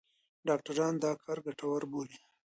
[0.47, 2.17] ډاکټران دا کار ګټور بولي.